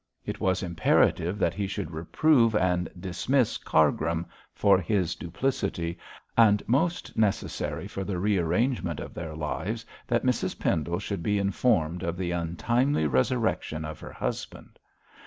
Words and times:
It 0.25 0.39
was 0.39 0.63
imperative 0.63 1.37
that 1.37 1.53
he 1.53 1.67
should 1.67 1.91
reprove 1.91 2.55
and 2.55 2.89
dismiss 2.99 3.59
Cargrim 3.59 4.25
for 4.51 4.79
his 4.81 5.13
duplicity, 5.13 5.95
and 6.35 6.63
most 6.67 7.15
necessary 7.15 7.87
for 7.87 8.03
the 8.03 8.17
rearrangement 8.17 8.99
of 8.99 9.13
their 9.13 9.35
lives 9.35 9.85
that 10.07 10.23
Mrs 10.25 10.57
Pendle 10.57 10.97
should 10.97 11.21
be 11.21 11.37
informed 11.37 12.01
of 12.01 12.17
the 12.17 12.31
untimely 12.31 13.05
resurrection 13.05 13.85
of 13.85 13.99
her 13.99 14.11
husband. 14.13 14.79